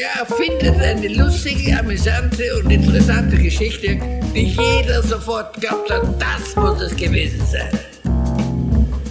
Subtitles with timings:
[0.00, 3.98] Der erfindet eine lustige, amüsante und interessante Geschichte,
[4.34, 7.68] die jeder sofort glaubt hat, das muss es gewesen sein.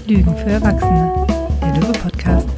[0.08, 1.28] Lügen für Erwachsene,
[1.62, 2.50] der Löwe-Podcast.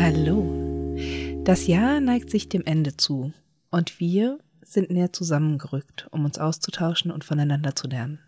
[0.00, 1.44] Hallo.
[1.44, 3.34] Das Jahr neigt sich dem Ende zu
[3.70, 8.20] und wir sind näher zusammengerückt, um uns auszutauschen und voneinander zu lernen.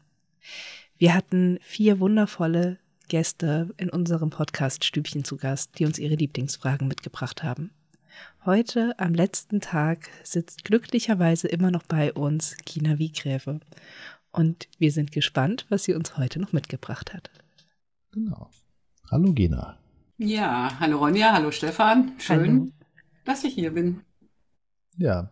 [0.99, 2.77] Wir hatten vier wundervolle
[3.09, 7.71] Gäste in unserem Podcast Stübchen zu Gast, die uns ihre Lieblingsfragen mitgebracht haben.
[8.45, 13.61] Heute, am letzten Tag, sitzt glücklicherweise immer noch bei uns Kina Wiegräfe.
[14.31, 17.31] Und wir sind gespannt, was sie uns heute noch mitgebracht hat.
[18.13, 18.51] Genau.
[19.11, 19.79] Hallo Gina.
[20.19, 22.13] Ja, hallo Ronja, hallo Stefan.
[22.19, 22.69] Schön, hallo.
[23.25, 24.03] dass ich hier bin.
[24.97, 25.31] Ja,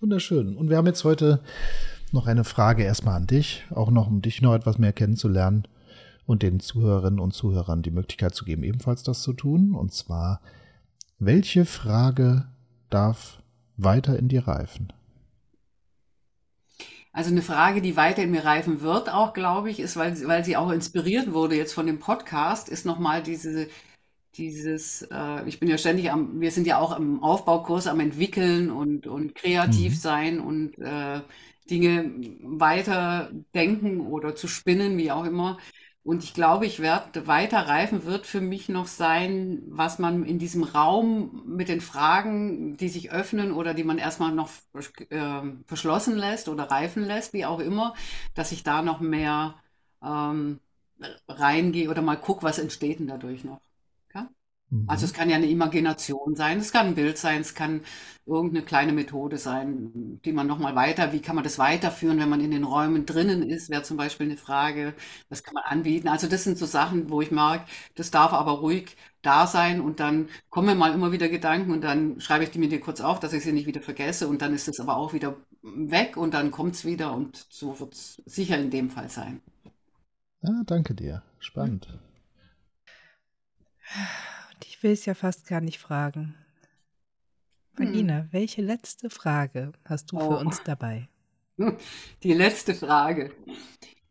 [0.00, 0.56] wunderschön.
[0.56, 1.42] Und wir haben jetzt heute
[2.12, 5.68] noch eine Frage erstmal an dich, auch noch um dich noch etwas mehr kennenzulernen
[6.28, 9.74] und den Zuhörerinnen und Zuhörern die Möglichkeit zu geben, ebenfalls das zu tun.
[9.74, 10.42] Und zwar,
[11.18, 12.46] welche Frage
[12.90, 13.42] darf
[13.78, 14.92] weiter in dir reifen?
[17.12, 20.44] Also eine Frage, die weiter in mir reifen wird, auch glaube ich, ist, weil, weil
[20.44, 23.66] sie auch inspiriert wurde jetzt von dem Podcast, ist nochmal diese,
[24.34, 28.70] dieses, äh, ich bin ja ständig am, wir sind ja auch im Aufbaukurs am entwickeln
[28.70, 29.96] und, und kreativ mhm.
[29.96, 31.22] sein und äh,
[31.70, 35.56] Dinge weiter denken oder zu spinnen, wie auch immer.
[36.08, 40.38] Und ich glaube, ich werde weiter reifen wird für mich noch sein, was man in
[40.38, 44.50] diesem Raum mit den Fragen, die sich öffnen oder die man erstmal noch
[45.10, 47.92] äh, verschlossen lässt oder reifen lässt, wie auch immer,
[48.34, 49.56] dass ich da noch mehr
[50.02, 50.60] ähm,
[51.28, 53.60] reingehe oder mal gucke, was entsteht denn dadurch noch.
[54.70, 54.88] Mhm.
[54.88, 57.82] Also es kann ja eine Imagination sein, es kann ein Bild sein, es kann
[58.26, 62.40] irgendeine kleine Methode sein, die man nochmal weiter, wie kann man das weiterführen, wenn man
[62.40, 64.94] in den Räumen drinnen ist, wäre zum Beispiel eine Frage,
[65.28, 66.08] was kann man anbieten.
[66.08, 70.00] Also das sind so Sachen, wo ich mag, das darf aber ruhig da sein und
[70.00, 73.00] dann kommen mir mal immer wieder Gedanken und dann schreibe ich die mir dir kurz
[73.00, 76.16] auf, dass ich sie nicht wieder vergesse und dann ist es aber auch wieder weg
[76.16, 79.40] und dann kommt es wieder und so wird es sicher in dem Fall sein.
[80.42, 81.22] Ja, danke dir.
[81.38, 81.86] Spannend.
[84.78, 86.36] Ich will es ja fast gar nicht fragen.
[87.76, 88.28] Magina, hm.
[88.30, 90.20] welche letzte Frage hast du oh.
[90.20, 91.08] für uns dabei?
[92.22, 93.32] Die letzte Frage.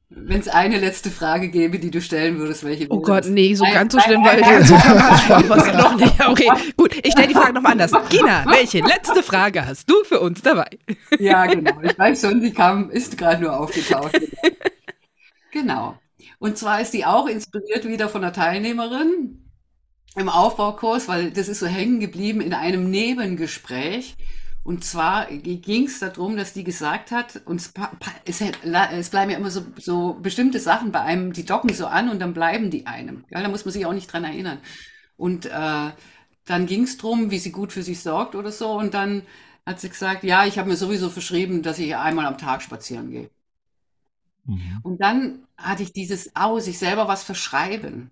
[0.09, 3.63] Wenn es eine letzte Frage gäbe, die du stellen würdest, welche Oh Gott, nee, so
[3.63, 6.27] ganz so schlimm, weil so war noch nicht.
[6.27, 7.91] Okay, gut, ich stelle die Frage nochmal anders.
[8.09, 10.67] Gina, welche letzte Frage hast du für uns dabei?
[11.17, 11.79] Ja, genau.
[11.81, 14.19] Ich weiß schon, die kam, ist gerade nur aufgetaucht.
[15.49, 15.97] genau.
[16.39, 19.46] Und zwar ist die auch inspiriert wieder von einer Teilnehmerin,
[20.17, 24.15] im Aufbaukurs, weil das ist so hängen geblieben in einem Nebengespräch.
[24.63, 27.71] Und zwar ging es darum, dass die gesagt hat, und es,
[28.25, 32.19] es, bleiben ja immer so, so, bestimmte Sachen bei einem, die docken so an und
[32.19, 33.23] dann bleiben die einem.
[33.29, 34.57] Ja, da muss man sich auch nicht dran erinnern.
[35.15, 35.91] Und äh,
[36.45, 38.71] dann ging es darum, wie sie gut für sich sorgt oder so.
[38.71, 39.21] Und dann
[39.65, 43.11] hat sie gesagt, ja, ich habe mir sowieso verschrieben, dass ich einmal am Tag spazieren
[43.11, 43.29] gehe.
[44.45, 44.79] Mhm.
[44.81, 48.11] Und dann hatte ich dieses, au, sich selber was verschreiben.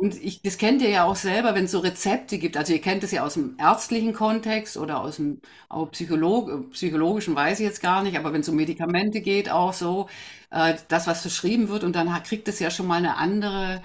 [0.00, 2.56] Und ich, das kennt ihr ja auch selber, wenn es so Rezepte gibt.
[2.56, 7.34] Also ihr kennt es ja aus dem ärztlichen Kontext oder aus dem auch Psycholog, psychologischen
[7.34, 10.08] weiß ich jetzt gar nicht, aber wenn es um Medikamente geht, auch so,
[10.50, 13.82] äh, das, was verschrieben wird, und dann kriegt es ja schon mal eine andere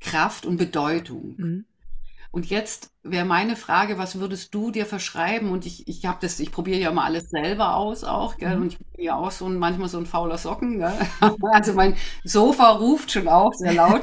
[0.00, 1.34] Kraft und Bedeutung.
[1.36, 1.64] Mhm.
[2.30, 5.50] Und jetzt wäre meine Frage, was würdest du dir verschreiben?
[5.50, 8.56] Und ich, ich habe das, ich probiere ja mal alles selber aus auch, gell?
[8.56, 8.62] Mhm.
[8.62, 10.94] Und ich bin ja auch so ein, manchmal so ein fauler Socken, gell?
[11.52, 14.00] Also mein Sofa ruft schon auch sehr laut.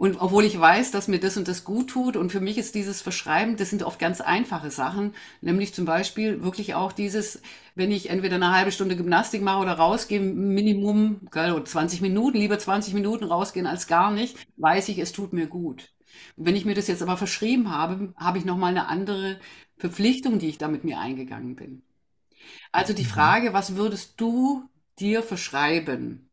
[0.00, 2.74] Und obwohl ich weiß, dass mir das und das gut tut und für mich ist
[2.74, 5.12] dieses Verschreiben, das sind oft ganz einfache Sachen,
[5.42, 7.42] nämlich zum Beispiel wirklich auch dieses,
[7.74, 12.58] wenn ich entweder eine halbe Stunde Gymnastik mache oder rausgehe, Minimum geil, 20 Minuten, lieber
[12.58, 15.92] 20 Minuten rausgehen als gar nicht, weiß ich, es tut mir gut.
[16.34, 19.38] Und wenn ich mir das jetzt aber verschrieben habe, habe ich nochmal eine andere
[19.76, 21.82] Verpflichtung, die ich da mit mir eingegangen bin.
[22.72, 23.08] Also die mhm.
[23.08, 24.64] Frage, was würdest du
[24.98, 26.29] dir verschreiben?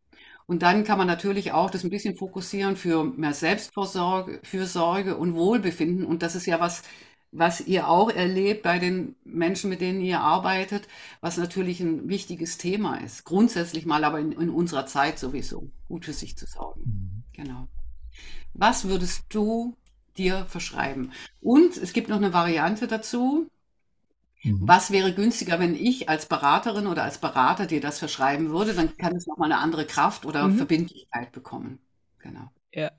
[0.47, 5.33] Und dann kann man natürlich auch das ein bisschen fokussieren für mehr Selbstvorsorge, Fürsorge und
[5.33, 6.05] Wohlbefinden.
[6.05, 6.83] Und das ist ja was,
[7.33, 10.87] was ihr auch erlebt bei den Menschen, mit denen ihr arbeitet,
[11.19, 13.25] was natürlich ein wichtiges Thema ist.
[13.25, 15.69] Grundsätzlich mal, aber in, in unserer Zeit sowieso.
[15.89, 16.81] Gut für sich zu sorgen.
[16.85, 17.23] Mhm.
[17.33, 17.67] Genau.
[18.53, 19.75] Was würdest du
[20.17, 21.11] dir verschreiben?
[21.41, 23.49] Und es gibt noch eine Variante dazu.
[24.43, 24.59] Mhm.
[24.61, 28.73] Was wäre günstiger, wenn ich als Beraterin oder als Berater dir das verschreiben würde?
[28.73, 30.57] Dann kann es nochmal eine andere Kraft oder mhm.
[30.57, 31.79] Verbindlichkeit bekommen.
[32.19, 32.51] Genau.
[32.73, 32.91] Ja.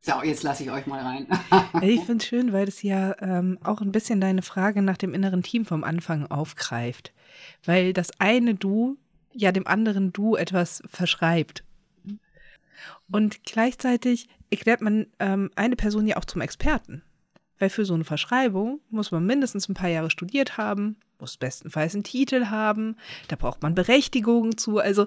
[0.00, 1.26] So, jetzt lasse ich euch mal rein.
[1.80, 5.14] ich finde es schön, weil es ja ähm, auch ein bisschen deine Frage nach dem
[5.14, 7.12] inneren Team vom Anfang aufgreift.
[7.64, 8.98] Weil das eine Du
[9.32, 11.64] ja dem anderen Du etwas verschreibt.
[13.10, 17.02] Und gleichzeitig erklärt man ähm, eine Person ja auch zum Experten.
[17.64, 21.94] Weil für so eine Verschreibung muss man mindestens ein paar Jahre studiert haben, muss bestenfalls
[21.94, 24.80] einen Titel haben, da braucht man Berechtigungen zu.
[24.80, 25.06] Also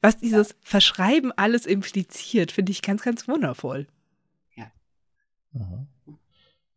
[0.00, 3.86] was dieses Verschreiben alles impliziert, finde ich ganz, ganz wundervoll.
[4.56, 4.72] Ja.
[5.54, 5.86] Aha.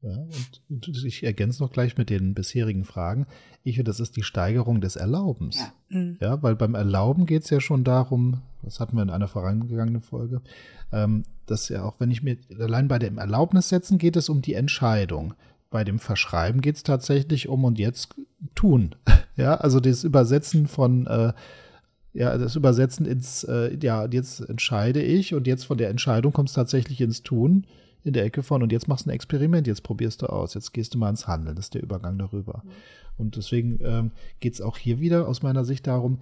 [0.04, 3.28] Ja, und, und, ich ergänze noch gleich mit den bisherigen Fragen.
[3.64, 5.58] Ich finde, das ist die Steigerung des Erlaubens.
[5.58, 6.18] Ja, mhm.
[6.20, 10.02] ja weil beim Erlauben geht es ja schon darum, das hatten wir in einer vorangegangenen
[10.02, 10.42] Folge,
[10.92, 14.42] ähm, dass ja auch, wenn ich mir allein bei dem Erlaubnis setzen, geht es um
[14.42, 15.36] die Entscheidung.
[15.70, 18.16] Bei dem Verschreiben geht es tatsächlich um und jetzt
[18.56, 18.96] tun.
[19.36, 21.34] ja, also das Übersetzen von äh,
[22.14, 26.50] ja, das Übersetzen ins, äh, ja, jetzt entscheide ich und jetzt von der Entscheidung kommt
[26.50, 27.66] es tatsächlich ins Tun
[28.04, 30.74] in der Ecke von und jetzt machst du ein Experiment, jetzt probierst du aus, jetzt
[30.74, 32.64] gehst du mal ins Handeln, das ist der Übergang darüber.
[32.64, 32.72] Mhm.
[33.18, 36.20] Und deswegen ähm, geht es auch hier wieder aus meiner Sicht darum,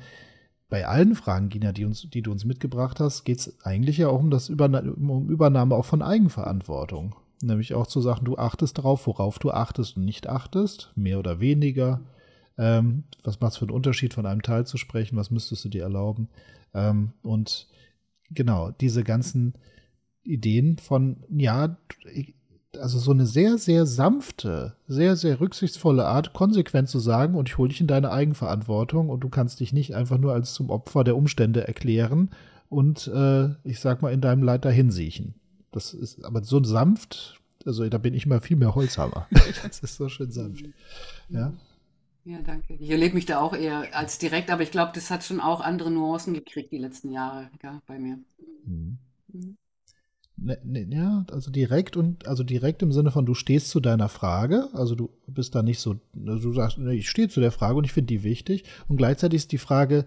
[0.69, 4.09] bei allen Fragen, Gina, die, uns, die du uns mitgebracht hast, geht es eigentlich ja
[4.09, 7.15] auch um das Überna um Übernahme auch von Eigenverantwortung.
[7.41, 11.39] Nämlich auch zu sagen, du achtest darauf, worauf du achtest und nicht achtest, mehr oder
[11.39, 12.01] weniger.
[12.57, 15.17] Ähm, was macht es für einen Unterschied, von einem Teil zu sprechen?
[15.17, 16.27] Was müsstest du dir erlauben?
[16.73, 17.67] Ähm, und
[18.29, 19.53] genau, diese ganzen
[20.29, 21.77] Ideen von, ja,
[22.77, 27.57] also so eine sehr, sehr sanfte, sehr, sehr rücksichtsvolle Art, konsequent zu sagen, und ich
[27.57, 31.03] hole dich in deine Eigenverantwortung und du kannst dich nicht einfach nur als zum Opfer
[31.03, 32.29] der Umstände erklären
[32.69, 35.35] und äh, ich sag mal in deinem Leid dahin siechen.
[35.71, 39.27] Das ist aber so sanft, also da bin ich mal viel mehr Holzhammer.
[39.63, 40.65] das ist so schön sanft.
[41.29, 41.53] Ja.
[42.25, 42.75] Ja, danke.
[42.75, 45.61] Ich erlebe mich da auch eher als direkt, aber ich glaube, das hat schon auch
[45.61, 48.19] andere Nuancen gekriegt die letzten Jahre ja, bei mir.
[48.65, 48.97] Mhm.
[49.33, 49.57] Mhm.
[50.41, 54.07] Ne, ne, ja, also direkt und also direkt im Sinne von du stehst zu deiner
[54.07, 55.95] Frage, also du bist da nicht so,
[56.25, 58.97] also du sagst, ne, ich stehe zu der Frage und ich finde die wichtig und
[58.97, 60.05] gleichzeitig ist die Frage,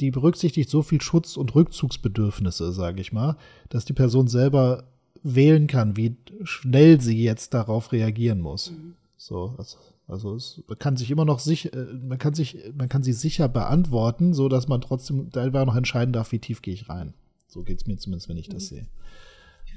[0.00, 3.36] die berücksichtigt so viel Schutz und Rückzugsbedürfnisse, sage ich mal,
[3.68, 4.84] dass die Person selber
[5.22, 8.70] wählen kann, wie schnell sie jetzt darauf reagieren muss.
[8.70, 8.94] Mhm.
[9.16, 12.88] So, also, also es, man kann sich immer noch sich, äh, man kann sich, man
[12.88, 16.74] kann sie sicher beantworten, so dass man trotzdem selber noch entscheiden darf, wie tief gehe
[16.74, 17.14] ich rein.
[17.46, 18.76] So geht es mir zumindest, wenn ich das mhm.
[18.76, 18.86] sehe.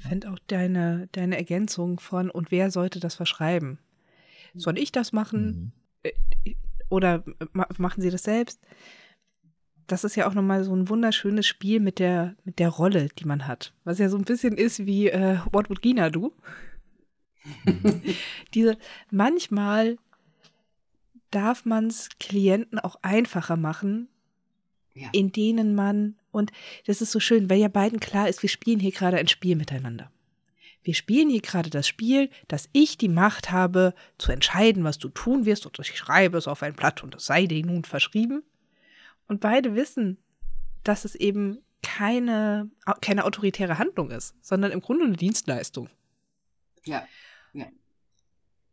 [0.04, 3.78] Ich fände auch deine, deine Ergänzung von, und wer sollte das verschreiben?
[4.54, 5.72] Soll ich das machen?
[6.02, 6.10] Mhm.
[6.44, 6.54] Äh,
[6.90, 7.24] oder
[7.78, 8.60] machen Sie das selbst?
[9.86, 13.24] Das ist ja auch nochmal so ein wunderschönes Spiel mit der, mit der Rolle, die
[13.24, 13.72] man hat.
[13.84, 16.32] Was ja so ein bisschen ist wie äh, What would Gina do?
[18.54, 18.76] Diese,
[19.10, 19.96] manchmal
[21.30, 24.08] darf man es Klienten auch einfacher machen,
[24.92, 25.08] ja.
[25.12, 26.52] in denen man, und
[26.86, 29.56] das ist so schön, weil ja beiden klar ist, wir spielen hier gerade ein Spiel
[29.56, 30.10] miteinander.
[30.82, 35.08] Wir spielen hier gerade das Spiel, dass ich die Macht habe, zu entscheiden, was du
[35.08, 38.42] tun wirst, und ich schreibe es auf ein Blatt und es sei dir nun verschrieben.
[39.26, 40.18] Und beide wissen,
[40.82, 42.70] dass es eben keine,
[43.00, 45.88] keine autoritäre Handlung ist, sondern im Grunde eine Dienstleistung.
[46.84, 47.06] Ja,
[47.54, 47.66] ja.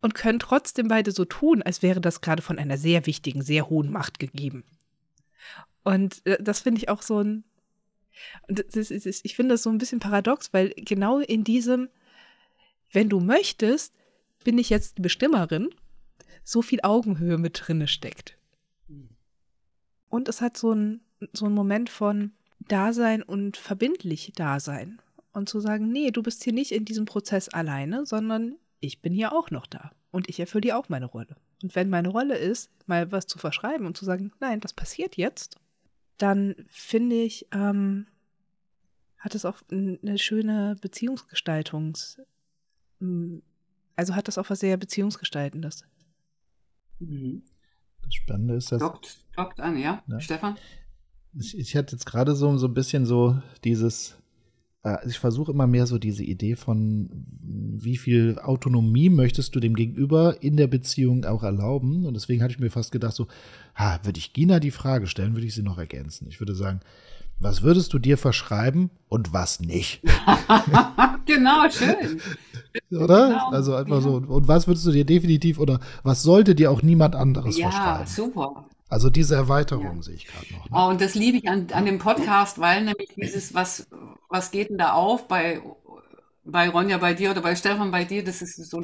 [0.02, 3.70] Und können trotzdem beide so tun, als wäre das gerade von einer sehr wichtigen, sehr
[3.70, 4.66] hohen Macht gegeben.
[5.84, 7.44] Und äh, das finde ich auch so ein.
[8.48, 11.90] Und ist, ich finde das so ein bisschen paradox, weil genau in diesem,
[12.92, 13.94] wenn du möchtest,
[14.44, 15.70] bin ich jetzt die Bestimmerin,
[16.44, 18.38] so viel Augenhöhe mit drinne steckt.
[20.10, 21.02] Und es hat so ein,
[21.34, 22.32] so einen Moment von
[22.68, 25.02] Dasein und verbindlich Dasein.
[25.34, 29.14] Und zu sagen, nee, du bist hier nicht in diesem Prozess alleine, sondern ich bin
[29.14, 29.92] hier auch noch da.
[30.12, 31.38] Und ich erfülle dir auch meine Rolle.
[31.64, 35.16] Und wenn meine Rolle ist, mal was zu verschreiben und zu sagen, nein, das passiert
[35.16, 35.56] jetzt,
[36.22, 38.08] dann finde ich, ähm,
[39.18, 42.22] hat es auch eine schöne Beziehungsgestaltungs,
[43.96, 45.84] also hat das auch was sehr Beziehungsgestaltendes.
[47.00, 47.44] Mhm.
[48.04, 48.80] Das Spannende ist, dass.
[48.80, 50.04] Dockt, dockt an, ja?
[50.08, 50.20] ja.
[50.20, 50.58] Stefan?
[51.34, 54.21] Ich, ich hatte jetzt gerade so, so ein bisschen so dieses,
[55.06, 57.10] ich versuche immer mehr so diese Idee von,
[57.42, 62.06] wie viel Autonomie möchtest du dem Gegenüber in der Beziehung auch erlauben?
[62.06, 63.28] Und deswegen hatte ich mir fast gedacht, so,
[63.76, 66.28] ha, würde ich Gina die Frage stellen, würde ich sie noch ergänzen.
[66.30, 66.80] Ich würde sagen,
[67.40, 70.02] was würdest du dir verschreiben und was nicht?
[71.26, 72.22] genau, schön.
[72.92, 73.28] Oder?
[73.30, 73.50] Genau.
[73.50, 74.02] Also einfach ja.
[74.02, 74.16] so.
[74.16, 78.02] Und was würdest du dir definitiv oder was sollte dir auch niemand anderes ja, verschreiben?
[78.02, 78.66] Ja, super.
[78.90, 80.02] Also diese Erweiterung ja.
[80.02, 80.70] sehe ich gerade noch.
[80.70, 80.72] Ne?
[80.72, 83.88] Oh, und das liebe ich an, an dem Podcast, weil nämlich dieses, was,
[84.32, 85.62] was geht denn da auf bei,
[86.44, 88.84] bei Ronja bei dir oder bei Stefan bei dir, das ist so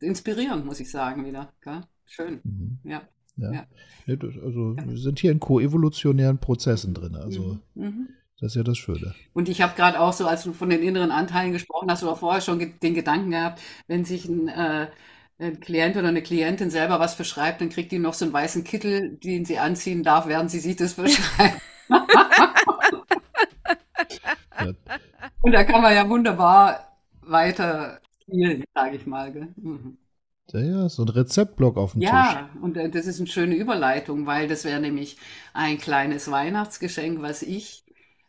[0.00, 1.52] inspirierend, muss ich sagen, wieder.
[1.62, 1.82] Gell?
[2.06, 2.40] Schön.
[2.42, 2.78] Mhm.
[2.84, 3.02] Ja.
[3.36, 3.52] Ja.
[3.52, 3.66] ja.
[4.06, 7.14] Also wir sind hier in koevolutionären Prozessen drin.
[7.16, 7.84] Also mhm.
[7.84, 8.08] mhm.
[8.40, 9.14] das ist ja das Schöne.
[9.32, 12.16] Und ich habe gerade auch so, als du von den inneren Anteilen gesprochen hast, oder
[12.16, 14.88] vorher schon den Gedanken gehabt, wenn sich ein äh,
[15.38, 18.64] ein Klient oder eine Klientin selber was verschreibt, dann kriegt die noch so einen weißen
[18.64, 21.60] Kittel, den sie anziehen darf, während sie sich das verschreibt.
[25.42, 29.32] Und da kann man ja wunderbar weiter Stil, sage ich mal.
[29.32, 29.48] Gell?
[29.56, 29.98] Mhm.
[30.52, 32.38] Ja, ja, so ein Rezeptblock auf dem Tisch.
[32.38, 35.16] Ja, und äh, das ist eine schöne Überleitung, weil das wäre nämlich
[35.52, 37.84] ein kleines Weihnachtsgeschenk, was ich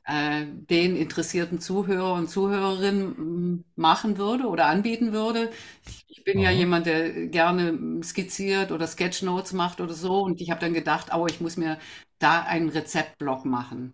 [0.06, 5.51] äh, den interessierten Zuhörer und Zuhörerinnen mm, machen würde oder anbieten würde.
[5.88, 6.51] Ich, ich bin ja Aha.
[6.51, 11.25] jemand, der gerne skizziert oder Sketchnotes macht oder so und ich habe dann gedacht, oh,
[11.27, 11.80] ich muss mir
[12.20, 13.94] da einen Rezeptblock machen.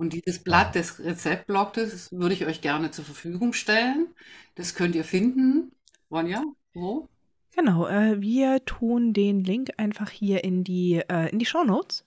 [0.00, 4.06] Und dieses Blatt des Rezeptblocks würde ich euch gerne zur Verfügung stellen.
[4.54, 5.72] Das könnt ihr finden.
[6.10, 6.42] Ronja,
[6.72, 7.06] wo?
[7.54, 12.06] Genau, äh, wir tun den Link einfach hier in die, äh, in die Shownotes.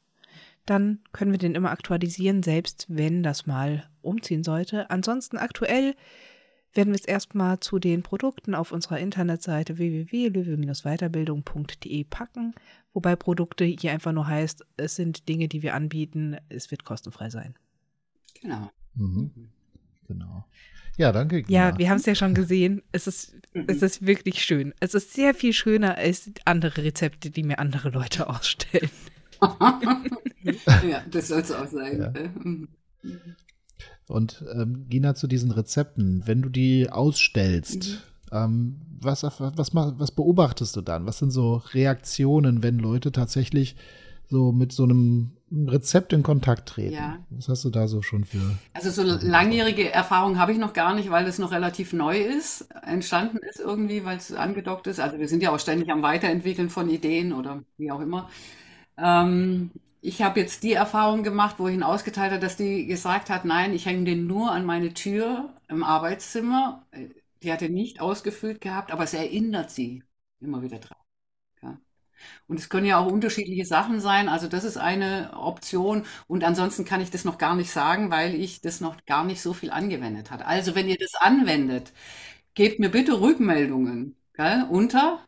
[0.66, 4.90] Dann können wir den immer aktualisieren, selbst wenn das mal umziehen sollte.
[4.90, 5.94] Ansonsten aktuell
[6.74, 12.56] werden wir es erstmal zu den Produkten auf unserer Internetseite www.löwe-weiterbildung.de packen.
[12.92, 17.30] Wobei Produkte hier einfach nur heißt, es sind Dinge, die wir anbieten, es wird kostenfrei
[17.30, 17.54] sein.
[18.44, 18.70] Genau.
[18.96, 19.32] Mhm,
[20.08, 20.46] genau.
[20.98, 21.44] Ja, danke.
[21.48, 22.84] Ja, wir haben es ja schon gesehen.
[22.92, 24.74] Es ist, es ist wirklich schön.
[24.80, 28.92] Es ist sehr viel schöner als andere Rezepte, die mir andere Leute ausstellen.
[30.88, 32.00] ja, das soll es auch sein.
[32.00, 32.12] Ja.
[32.12, 32.68] äh, mhm.
[34.08, 40.76] Und ähm, Gina, zu diesen Rezepten, wenn du die ausstellst, ähm, was, was, was beobachtest
[40.76, 41.06] du dann?
[41.06, 43.76] Was sind so Reaktionen, wenn Leute tatsächlich
[44.30, 46.94] so mit so einem Rezept in Kontakt treten?
[46.94, 47.20] Ja.
[47.30, 48.58] Was hast du da so schon für?
[48.74, 52.68] Also so langjährige Erfahrung habe ich noch gar nicht, weil es noch relativ neu ist,
[52.86, 55.00] entstanden ist irgendwie, weil es angedockt ist.
[55.00, 58.30] Also wir sind ja auch ständig am Weiterentwickeln von Ideen oder wie auch immer.
[58.98, 63.30] Ähm, ich habe jetzt die Erfahrung gemacht, wo ich ihn ausgeteilt habe, dass die gesagt
[63.30, 66.86] hat, nein, ich hänge den nur an meine Tür im Arbeitszimmer.
[67.42, 70.04] Die hat den nicht ausgefüllt gehabt, aber es erinnert sie
[70.42, 70.98] immer wieder dran.
[72.48, 74.30] Und es können ja auch unterschiedliche Sachen sein.
[74.30, 76.06] Also das ist eine Option.
[76.28, 79.42] Und ansonsten kann ich das noch gar nicht sagen, weil ich das noch gar nicht
[79.42, 80.46] so viel angewendet habe.
[80.46, 81.94] Also wenn ihr das anwendet,
[82.54, 85.20] gebt mir bitte Rückmeldungen gell, unter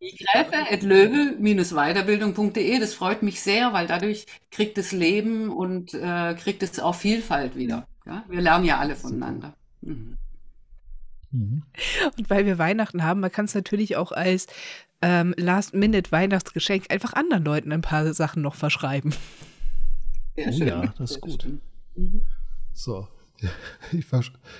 [0.00, 2.78] löwe-weiterbildung.de.
[2.78, 7.56] Das freut mich sehr, weil dadurch kriegt es Leben und äh, kriegt es auch Vielfalt
[7.56, 7.88] wieder.
[8.06, 8.24] Ja?
[8.28, 9.56] Wir lernen ja alle voneinander.
[9.80, 10.16] Mhm.
[11.30, 11.62] Mhm.
[12.16, 14.46] Und weil wir Weihnachten haben, man kann es natürlich auch als
[15.02, 19.14] ähm, Last-Minute-Weihnachtsgeschenk einfach anderen Leuten ein paar Sachen noch verschreiben.
[20.36, 21.46] Sehr Oh ja, das ist gut.
[21.94, 22.22] Mhm.
[22.72, 23.08] So.
[23.92, 24.06] Ich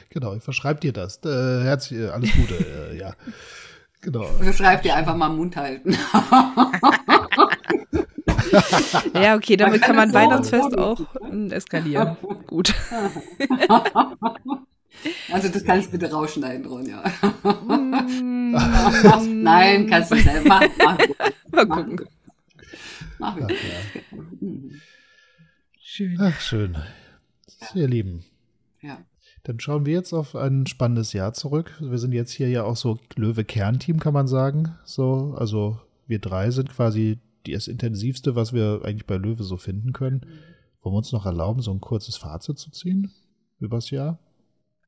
[0.09, 1.19] genau, ich verschreibe dir das.
[1.25, 2.55] Äh, herzlich, äh, alles Gute,
[2.93, 3.15] äh, ja.
[4.01, 4.25] Genau.
[4.53, 5.97] Schreibt ihr einfach mal Mund halten.
[9.15, 12.17] Ja, okay, damit kann kann man Weihnachtsfest auch mm, eskalieren.
[12.47, 12.75] Gut.
[15.31, 17.03] Also das kannst du bitte rausschneiden, Ronja.
[17.43, 18.53] Mm,
[19.43, 20.49] Nein, kannst du selber.
[20.49, 20.99] Mach, mach,
[21.53, 22.01] Mal mach, gucken.
[23.19, 23.37] mach.
[23.37, 23.57] Ach, ja.
[25.81, 26.17] Schön.
[26.21, 26.77] Ach, schön.
[27.75, 28.25] Ihr Lieben.
[28.83, 28.99] Ja.
[29.45, 31.75] Dann schauen wir jetzt auf ein spannendes Jahr zurück.
[31.81, 34.77] Wir sind jetzt hier ja auch so Löwe-Kernteam, kann man sagen.
[34.85, 39.93] So, also wir drei sind quasi das intensivste, was wir eigentlich bei Löwe so finden
[39.93, 40.21] können.
[40.83, 43.11] Wollen wir uns noch erlauben, so ein kurzes Fazit zu ziehen
[43.59, 44.19] übers Jahr?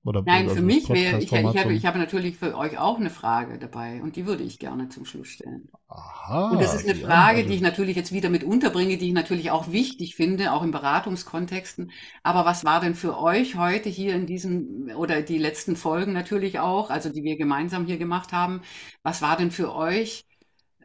[0.05, 2.99] Oder Nein, oder für mich wäre, ich, ich, habe, ich habe natürlich für euch auch
[2.99, 5.71] eine Frage dabei und die würde ich gerne zum Schluss stellen.
[5.89, 6.51] Aha.
[6.51, 9.09] Und das ist eine ja, Frage, also- die ich natürlich jetzt wieder mit unterbringe, die
[9.09, 11.93] ich natürlich auch wichtig finde, auch in Beratungskontexten.
[12.23, 16.59] Aber was war denn für euch heute hier in diesem oder die letzten Folgen natürlich
[16.61, 18.63] auch, also die wir gemeinsam hier gemacht haben,
[19.03, 20.25] was war denn für euch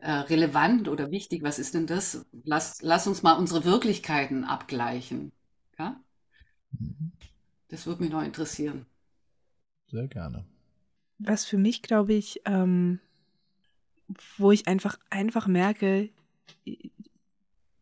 [0.01, 1.43] äh, relevant oder wichtig?
[1.43, 2.25] Was ist denn das?
[2.45, 5.31] Lass, lass uns mal unsere Wirklichkeiten abgleichen.
[5.79, 6.01] Ja?
[6.79, 7.11] Mhm,
[7.69, 8.85] Das würde mich noch interessieren.
[9.87, 10.45] Sehr gerne.
[11.19, 12.99] Was für mich, glaube ich, ähm,
[14.37, 16.09] wo ich einfach, einfach merke,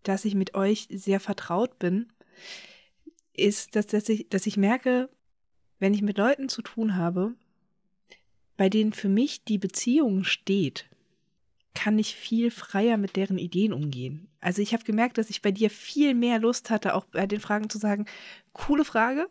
[0.03, 2.11] dass ich mit euch sehr vertraut bin,
[3.33, 5.09] ist, dass, dass, ich, dass ich merke,
[5.79, 7.33] wenn ich mit Leuten zu tun habe,
[8.57, 10.87] bei denen für mich die Beziehung steht,
[11.73, 14.27] kann ich viel freier mit deren Ideen umgehen.
[14.39, 17.39] Also ich habe gemerkt, dass ich bei dir viel mehr Lust hatte, auch bei den
[17.39, 18.05] Fragen zu sagen,
[18.51, 19.27] coole Frage.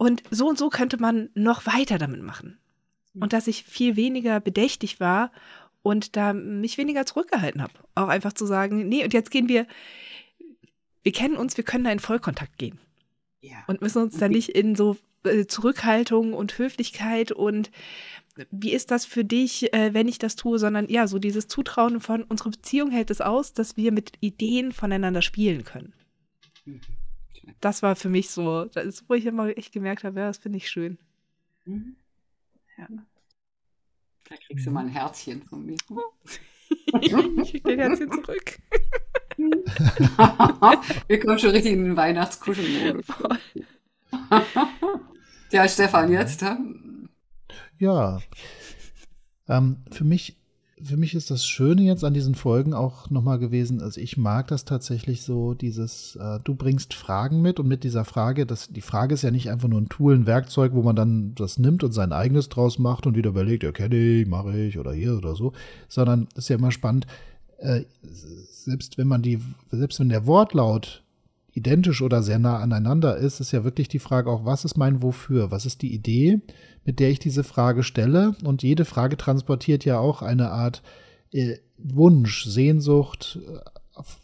[0.00, 2.58] Und so und so könnte man noch weiter damit machen.
[3.12, 5.30] Und dass ich viel weniger bedächtig war
[5.82, 7.74] und da mich weniger zurückgehalten habe.
[7.94, 9.66] Auch einfach zu sagen, nee, und jetzt gehen wir,
[11.02, 12.78] wir kennen uns, wir können da in Vollkontakt gehen.
[13.42, 13.58] Ja.
[13.66, 17.70] Und müssen uns da nicht in so äh, Zurückhaltung und Höflichkeit und
[18.50, 22.00] wie ist das für dich, äh, wenn ich das tue, sondern ja, so dieses Zutrauen
[22.00, 25.92] von unsere Beziehung hält es aus, dass wir mit Ideen voneinander spielen können.
[26.64, 26.80] Mhm.
[27.60, 30.38] Das war für mich so, das ist, wo ich immer echt gemerkt habe, ja, das
[30.38, 30.98] finde ich schön.
[31.64, 31.96] Mhm.
[32.78, 32.86] Ja.
[34.28, 35.76] Da kriegst du mal ein Herzchen von mir.
[37.00, 37.12] ich
[37.50, 38.58] krieg den Herzchen zurück.
[41.08, 43.06] Wir kommen schon richtig in den Weihnachtskuschelmodus.
[45.50, 46.44] Ja, Stefan, jetzt?
[47.78, 48.20] Ja,
[49.48, 50.39] Ähm, für mich
[50.82, 54.48] für mich ist das Schöne jetzt an diesen Folgen auch nochmal gewesen, also ich mag
[54.48, 58.80] das tatsächlich so, dieses, äh, du bringst Fragen mit und mit dieser Frage, das, die
[58.80, 61.84] Frage ist ja nicht einfach nur ein Tool, ein Werkzeug, wo man dann das nimmt
[61.84, 65.16] und sein eigenes draus macht und wieder überlegt, ja, kenne ich, mache ich oder hier
[65.16, 65.52] oder so,
[65.88, 67.06] sondern ist ja immer spannend,
[67.58, 71.02] äh, selbst wenn man die, selbst wenn der Wortlaut
[71.52, 75.02] identisch oder sehr nah aneinander ist, ist ja wirklich die Frage auch, was ist mein
[75.02, 75.50] Wofür?
[75.50, 76.40] Was ist die Idee,
[76.84, 78.34] mit der ich diese Frage stelle?
[78.44, 80.82] Und jede Frage transportiert ja auch eine Art
[81.32, 83.58] äh, Wunsch, Sehnsucht, äh,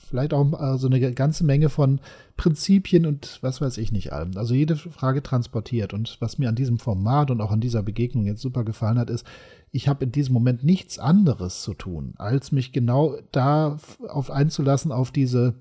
[0.08, 2.00] vielleicht auch äh, so eine ganze Menge von
[2.36, 4.36] Prinzipien und was weiß ich nicht allem.
[4.36, 5.92] Also jede Frage transportiert.
[5.94, 9.10] Und was mir an diesem Format und auch an dieser Begegnung jetzt super gefallen hat,
[9.10, 9.26] ist,
[9.72, 13.78] ich habe in diesem Moment nichts anderes zu tun, als mich genau da
[14.08, 15.54] auf einzulassen auf diese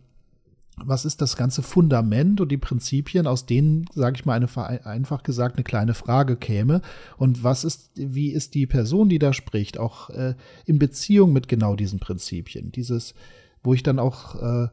[0.77, 5.23] was ist das ganze Fundament und die Prinzipien, aus denen, sage ich mal, eine einfach
[5.23, 6.81] gesagt eine kleine Frage käme?
[7.17, 11.47] Und was ist, wie ist die Person, die da spricht, auch äh, in Beziehung mit
[11.47, 13.13] genau diesen Prinzipien, dieses,
[13.63, 14.67] wo ich dann auch äh,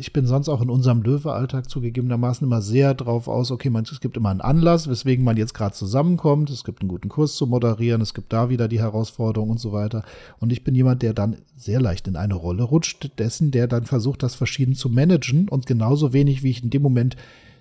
[0.00, 4.00] ich bin sonst auch in unserem Löwe-Alltag zugegebenermaßen immer sehr drauf aus, okay, man, es
[4.00, 7.46] gibt immer einen Anlass, weswegen man jetzt gerade zusammenkommt, es gibt einen guten Kurs zu
[7.46, 10.02] moderieren, es gibt da wieder die Herausforderung und so weiter.
[10.40, 13.84] Und ich bin jemand, der dann sehr leicht in eine Rolle rutscht, dessen, der dann
[13.84, 17.14] versucht, das verschieden zu managen und genauso wenig, wie ich in dem Moment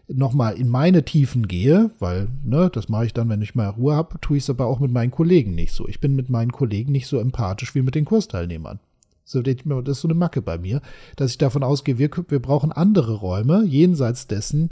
[0.07, 3.93] nochmal in meine Tiefen gehe, weil, ne, das mache ich dann, wenn ich mal Ruhe
[3.93, 5.87] habe, tue ich es aber auch mit meinen Kollegen nicht so.
[5.87, 8.79] Ich bin mit meinen Kollegen nicht so empathisch wie mit den Kursteilnehmern.
[9.29, 9.57] So, das
[9.97, 10.81] ist so eine Macke bei mir,
[11.15, 14.69] dass ich davon ausgehe, wir, wir brauchen andere Räume jenseits dessen,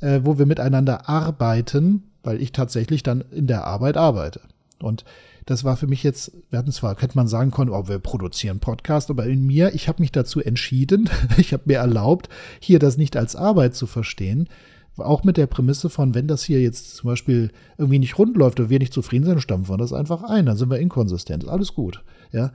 [0.00, 4.40] äh, wo wir miteinander arbeiten, weil ich tatsächlich dann in der Arbeit arbeite.
[4.80, 5.04] Und
[5.46, 8.58] das war für mich jetzt, wir hatten zwar, hätte man sagen können, oh, wir produzieren
[8.58, 12.28] Podcast, aber in mir, ich habe mich dazu entschieden, ich habe mir erlaubt,
[12.58, 14.48] hier das nicht als Arbeit zu verstehen,
[14.96, 18.58] auch mit der Prämisse von, wenn das hier jetzt zum Beispiel irgendwie nicht rund läuft
[18.58, 21.48] oder wir nicht zufrieden sind, stampfen wir das einfach ein, dann sind wir inkonsistent, ist
[21.48, 22.50] alles gut, ja.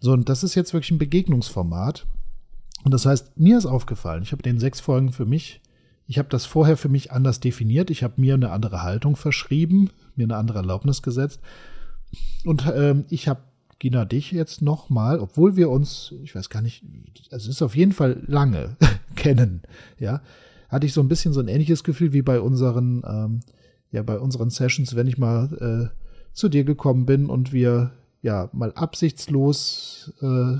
[0.00, 2.06] So, und das ist jetzt wirklich ein Begegnungsformat.
[2.84, 5.60] Und das heißt, mir ist aufgefallen, ich habe den sechs Folgen für mich,
[6.06, 9.90] ich habe das vorher für mich anders definiert, ich habe mir eine andere Haltung verschrieben,
[10.16, 11.40] mir eine andere Erlaubnis gesetzt.
[12.44, 13.42] Und ähm, ich habe
[13.78, 16.82] Gina dich jetzt nochmal, obwohl wir uns, ich weiß gar nicht,
[17.30, 18.76] es ist auf jeden Fall lange
[19.14, 19.62] kennen,
[19.98, 20.22] ja,
[20.68, 23.40] hatte ich so ein bisschen so ein ähnliches Gefühl wie bei unseren, ähm,
[23.92, 25.96] ja, bei unseren Sessions, wenn ich mal äh,
[26.32, 30.56] zu dir gekommen bin und wir ja mal absichtslos äh,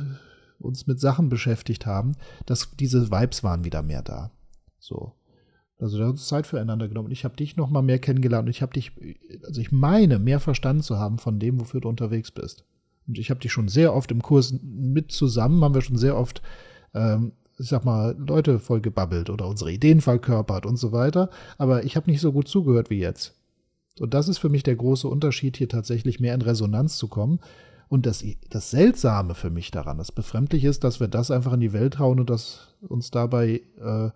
[0.58, 2.12] uns mit Sachen beschäftigt haben,
[2.46, 4.30] dass diese Vibes waren wieder mehr da.
[4.78, 5.14] So.
[5.78, 7.10] Also da haben uns Zeit füreinander genommen.
[7.10, 8.92] Ich habe dich noch mal mehr kennengelernt und ich habe dich,
[9.46, 12.64] also ich meine, mehr verstanden zu haben von dem, wofür du unterwegs bist.
[13.06, 16.18] Und ich habe dich schon sehr oft im Kurs mit zusammen, haben wir schon sehr
[16.18, 16.42] oft,
[16.94, 21.30] ähm, ich sag mal, Leute voll gebabbelt oder unsere Ideen verkörpert und so weiter.
[21.56, 23.39] Aber ich habe nicht so gut zugehört wie jetzt.
[24.00, 27.38] Und das ist für mich der große Unterschied, hier tatsächlich mehr in Resonanz zu kommen.
[27.90, 31.60] Und das, das Seltsame für mich daran, das Befremdliche ist, dass wir das einfach in
[31.60, 34.10] die Welt hauen und dass uns dabei äh,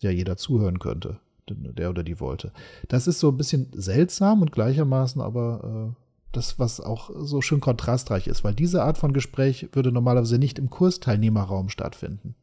[0.00, 2.52] ja jeder zuhören könnte, der oder die wollte.
[2.88, 7.60] Das ist so ein bisschen seltsam und gleichermaßen aber äh, das, was auch so schön
[7.60, 12.34] kontrastreich ist, weil diese Art von Gespräch würde normalerweise nicht im Kursteilnehmerraum stattfinden.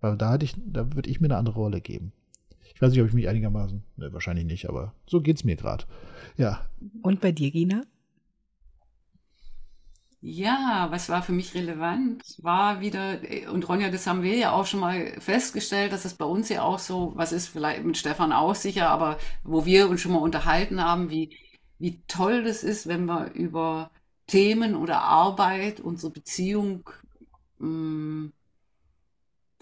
[0.00, 2.12] Weil da, ich, da würde ich mir eine andere Rolle geben.
[2.76, 5.56] Ich weiß nicht, ob ich mich einigermaßen, ne, wahrscheinlich nicht, aber so geht es mir
[5.56, 5.86] gerade.
[6.36, 6.66] Ja.
[7.00, 7.80] Und bei dir, Gina?
[10.20, 13.18] Ja, was war für mich relevant, war wieder,
[13.50, 16.64] und Ronja, das haben wir ja auch schon mal festgestellt, dass es bei uns ja
[16.64, 20.18] auch so, was ist vielleicht mit Stefan auch sicher, aber wo wir uns schon mal
[20.18, 21.34] unterhalten haben, wie,
[21.78, 23.90] wie toll das ist, wenn wir über
[24.26, 26.90] Themen oder Arbeit, unsere Beziehung
[27.58, 28.32] mh, mm,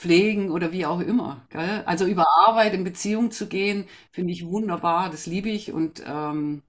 [0.04, 1.46] pflegen oder wie auch immer.
[1.50, 1.82] Gell?
[1.86, 6.62] Also über Arbeit in Beziehung zu gehen, finde ich wunderbar, das liebe ich und, ähm,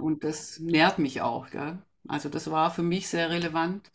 [0.00, 1.50] und das nährt mich auch.
[1.50, 1.78] Gell?
[2.08, 3.90] Also das war für mich sehr relevant.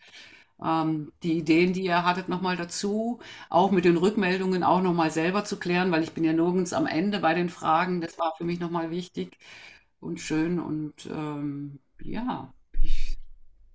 [0.64, 5.46] Ähm, die Ideen, die ihr hattet, nochmal dazu, auch mit den Rückmeldungen auch nochmal selber
[5.46, 8.02] zu klären, weil ich bin ja nirgends am Ende bei den Fragen.
[8.02, 9.38] Das war für mich nochmal wichtig
[10.00, 13.18] und schön und ähm, ja, ich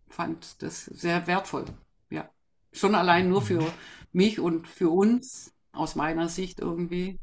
[0.08, 1.66] fand das sehr wertvoll.
[2.72, 3.62] Schon allein nur für
[4.12, 7.18] mich und für uns, aus meiner Sicht irgendwie.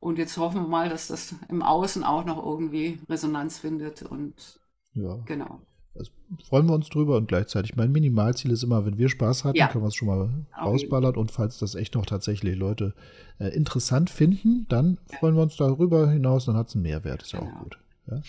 [0.00, 4.60] Und jetzt hoffen wir mal, dass das im Außen auch noch irgendwie Resonanz findet und
[4.92, 5.16] ja.
[5.24, 5.60] genau.
[5.96, 6.10] Also
[6.48, 9.68] freuen wir uns drüber und gleichzeitig mein Minimalziel ist immer, wenn wir Spaß hatten, Ja.
[9.68, 12.94] können wir es schon mal Auf rausballern und falls das echt noch tatsächlich Leute
[13.38, 17.32] äh, interessant finden, dann freuen wir uns darüber hinaus, dann hat es einen Mehrwert, ist
[17.32, 17.58] ja auch Genau.
[17.62, 17.78] gut.
[18.10, 18.22] Ja?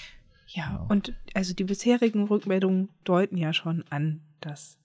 [0.47, 0.85] Ja, Genau.
[0.89, 4.77] und also die bisherigen Rückmeldungen deuten ja schon an, dass,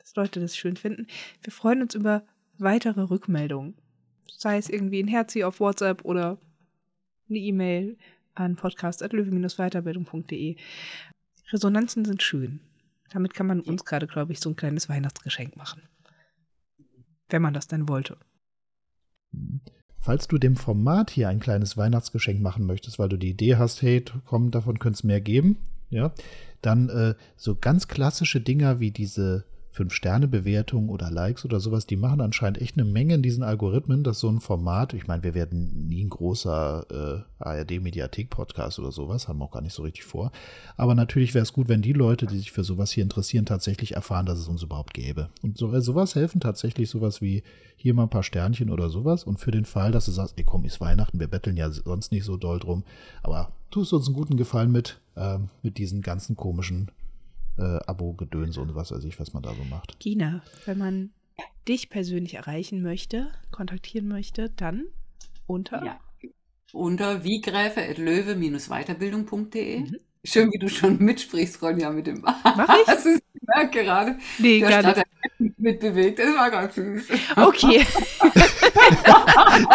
[0.00, 1.06] dass Leute das schön finden.
[1.42, 2.24] Wir freuen uns über
[2.58, 3.74] weitere Rückmeldungen.
[4.36, 6.38] Sei es irgendwie ein Herzi auf WhatsApp oder
[7.28, 7.96] eine E-Mail
[8.34, 10.56] an podcast.löwe-weiterbildung.de.
[11.52, 12.60] Resonanzen sind schön.
[13.10, 15.82] Damit kann man uns gerade, glaube ich, so ein kleines Weihnachtsgeschenk machen.
[17.28, 18.16] Wenn man das denn wollte.
[19.98, 23.82] Falls du dem Format hier ein kleines Weihnachtsgeschenk machen möchtest, weil du die Idee hast,
[23.82, 25.58] hey, komm, davon könnte es mehr geben,
[25.90, 26.14] ja,
[26.62, 32.20] dann äh, so ganz klassische Dinger wie diese Fünf-Sterne-Bewertung oder Likes oder sowas, die machen
[32.20, 35.86] anscheinend echt eine Menge in diesen Algorithmen, dass so ein Format, ich meine, wir werden
[35.88, 40.32] nie ein großer äh, ARD-Mediathek-Podcast oder sowas, haben wir auch gar nicht so richtig vor.
[40.76, 43.94] Aber natürlich wäre es gut, wenn die Leute, die sich für sowas hier interessieren, tatsächlich
[43.94, 45.28] erfahren, dass es uns überhaupt gäbe.
[45.42, 47.44] Und so, äh, sowas helfen tatsächlich sowas wie
[47.76, 49.22] hier mal ein paar Sternchen oder sowas.
[49.22, 52.10] Und für den Fall, dass du sagst, ey komm, ist Weihnachten, wir betteln ja sonst
[52.10, 52.82] nicht so doll drum,
[53.22, 56.90] aber tust uns einen guten Gefallen mit, äh, mit diesen ganzen komischen
[57.58, 59.98] äh, Abo-Gedöns und was weiß ich, was man da so macht.
[60.00, 61.10] Gina, wenn man
[61.68, 64.84] dich persönlich erreichen möchte, kontaktieren möchte, dann
[65.46, 65.84] unter.
[65.84, 65.98] Ja.
[66.72, 69.80] Unter wiegräfe.löwe-weiterbildung.de.
[69.80, 69.96] Mhm.
[70.22, 72.44] Schön, wie du schon mitsprichst, Ronja, mit dem Mach
[72.82, 72.86] ich?
[72.86, 74.18] Hast du es gemerkt gerade?
[74.38, 75.06] Nee, Der gar nicht.
[75.58, 76.18] mitbewegt.
[76.18, 77.08] Das war ganz süß.
[77.36, 77.86] Okay.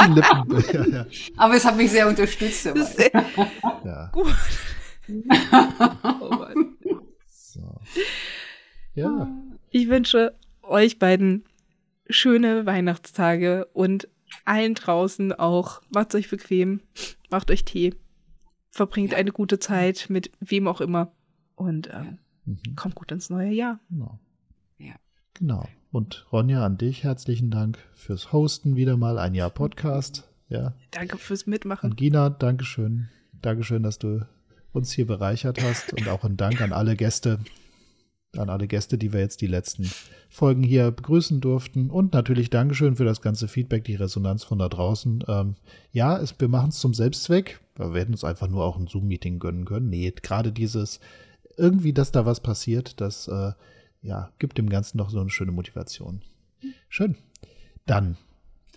[0.06, 1.06] Die Lippen, ja, ja,
[1.38, 2.80] Aber es hat mich sehr unterstützt dabei.
[2.80, 3.12] Das ist,
[3.84, 4.10] ja.
[4.14, 4.34] gut.
[6.22, 6.75] Oh Mann.
[8.94, 9.30] Ja,
[9.72, 11.44] Ich wünsche euch beiden
[12.10, 14.08] schöne Weihnachtstage und
[14.46, 15.82] allen draußen auch.
[15.94, 16.82] Macht euch bequem,
[17.30, 17.94] macht euch Tee,
[18.72, 21.12] verbringt eine gute Zeit mit wem auch immer
[21.56, 22.76] und ähm, mhm.
[22.76, 23.80] kommt gut ins neue Jahr.
[23.90, 24.20] genau.
[24.78, 24.96] Ja.
[25.34, 25.68] Genau.
[25.92, 30.30] Und Ronja, an dich herzlichen Dank fürs Hosten wieder mal ein Jahr Podcast.
[30.50, 30.74] Ja.
[30.92, 31.92] Danke fürs Mitmachen.
[31.92, 33.10] Und Gina, Dankeschön.
[33.42, 34.26] Dankeschön, dass du
[34.74, 35.94] uns hier bereichert hast.
[35.94, 37.40] Und auch ein Dank an alle Gäste,
[38.40, 39.90] an alle Gäste, die wir jetzt die letzten
[40.30, 41.90] Folgen hier begrüßen durften.
[41.90, 45.24] Und natürlich Dankeschön für das ganze Feedback, die Resonanz von da draußen.
[45.28, 45.56] Ähm,
[45.92, 47.60] ja, es, wir machen es zum Selbstzweck.
[47.76, 49.90] Wir werden uns einfach nur auch ein Zoom-Meeting gönnen können.
[49.90, 51.00] Nee, gerade dieses,
[51.58, 53.52] irgendwie, dass da was passiert, das äh,
[54.02, 56.22] ja, gibt dem Ganzen noch so eine schöne Motivation.
[56.90, 57.16] Schön.
[57.86, 58.18] Dann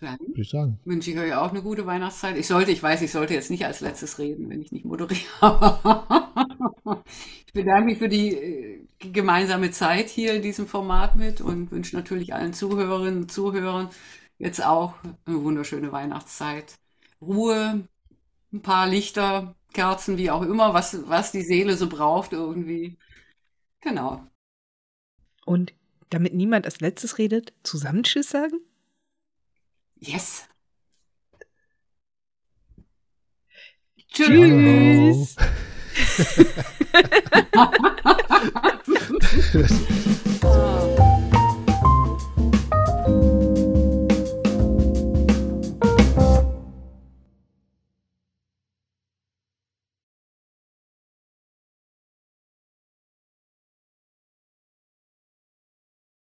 [0.01, 2.37] Dann würde ich sagen, wünsche ich euch auch eine gute Weihnachtszeit.
[2.37, 5.25] Ich sollte, ich weiß, ich sollte jetzt nicht als letztes reden, wenn ich nicht moderiere.
[7.47, 11.97] ich bedanke mich für die äh, gemeinsame Zeit hier in diesem Format mit und wünsche
[11.97, 13.89] natürlich allen Zuhörerinnen und Zuhörern
[14.39, 14.95] jetzt auch
[15.27, 16.79] eine wunderschöne Weihnachtszeit.
[17.21, 17.87] Ruhe,
[18.53, 22.97] ein paar Lichter, Kerzen, wie auch immer, was, was die Seele so braucht irgendwie.
[23.81, 24.23] Genau.
[25.45, 25.75] Und
[26.11, 28.61] damit niemand als letztes redet, zusammen Tschüss sagen?
[30.01, 30.49] Yes.
[34.13, 35.37] Tschüss.
[40.41, 40.95] Ciao.